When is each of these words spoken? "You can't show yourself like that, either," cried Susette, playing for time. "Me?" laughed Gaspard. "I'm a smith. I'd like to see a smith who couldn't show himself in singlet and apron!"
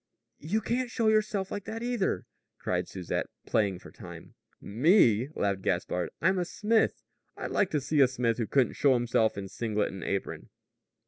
"You 0.39 0.61
can't 0.61 0.89
show 0.89 1.09
yourself 1.09 1.51
like 1.51 1.65
that, 1.65 1.83
either," 1.83 2.25
cried 2.57 2.87
Susette, 2.87 3.27
playing 3.45 3.77
for 3.77 3.91
time. 3.91 4.33
"Me?" 4.59 5.29
laughed 5.35 5.61
Gaspard. 5.61 6.09
"I'm 6.19 6.39
a 6.39 6.43
smith. 6.45 7.03
I'd 7.37 7.51
like 7.51 7.69
to 7.69 7.79
see 7.79 8.01
a 8.01 8.07
smith 8.07 8.39
who 8.39 8.47
couldn't 8.47 8.73
show 8.73 8.93
himself 8.95 9.37
in 9.37 9.47
singlet 9.47 9.91
and 9.91 10.03
apron!" 10.03 10.49